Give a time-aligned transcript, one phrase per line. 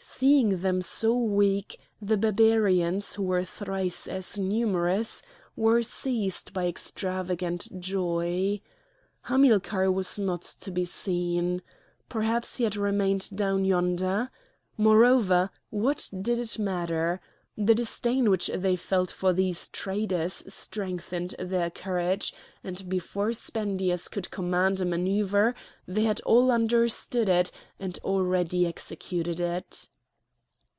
[0.00, 5.22] Seeing them so weak, the Barbarians, who were thrice as numerous,
[5.56, 8.60] were seized with extravagant joy.
[9.22, 11.62] Hamilcar was not to be seen.
[12.08, 14.30] Perhaps he had remained down yonder?
[14.76, 17.20] Moreover what did it matter?
[17.56, 22.32] The disdain which they felt for these traders strengthened their courage;
[22.64, 25.54] and before Spendius could command a manouvre
[25.86, 29.88] they had all understood it, and already executed it.